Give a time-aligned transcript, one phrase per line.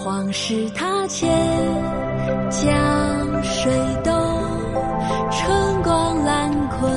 [0.00, 1.28] 黄石塔前，
[2.50, 3.72] 江水
[4.04, 4.14] 东，
[5.30, 6.90] 春光懒困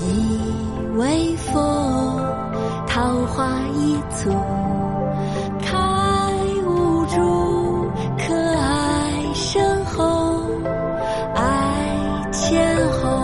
[0.00, 0.40] 倚
[0.96, 1.54] 微风，
[2.86, 4.30] 桃花一簇
[5.60, 5.76] 开
[6.66, 10.40] 无主，可爱深厚
[11.34, 13.20] 爱千后。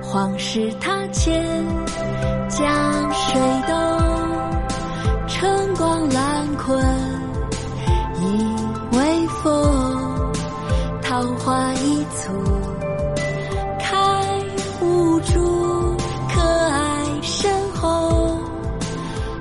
[0.00, 1.44] 黄石塔前，
[12.10, 12.32] 簇
[13.78, 14.40] 开
[14.80, 15.96] 无主，
[16.28, 18.38] 可爱深厚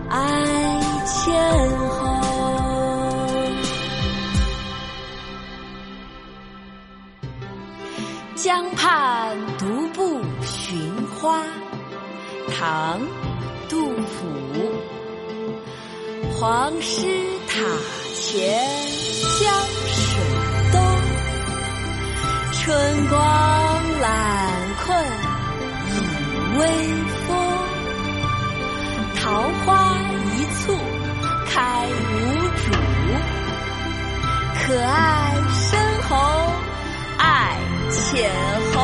[0.10, 2.22] 爱千后。
[8.36, 11.44] 江畔独步寻花，
[12.58, 13.00] 唐·
[13.70, 14.28] 杜甫。
[16.34, 17.08] 黄师
[17.48, 17.62] 塔
[18.16, 18.81] 前
[22.92, 23.18] 春光
[24.02, 24.12] 懒
[24.84, 25.00] 困
[25.88, 25.90] 倚
[26.60, 26.62] 微
[27.26, 27.30] 风。
[29.16, 29.22] 桃
[29.64, 29.96] 花
[30.36, 30.76] 一簇
[31.50, 32.14] 开无
[32.58, 32.64] 主，
[34.60, 34.92] 可爱
[35.54, 36.12] 深红
[37.18, 37.56] 爱
[37.90, 38.30] 浅
[38.74, 38.76] 红。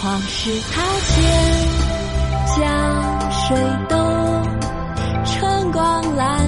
[0.00, 1.22] 黄石塔前，
[2.58, 2.60] 江
[3.30, 3.56] 水
[3.88, 3.94] 东，
[5.24, 6.41] 春光懒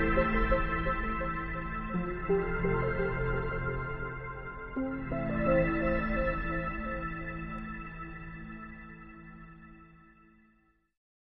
[5.31, 5.40] you.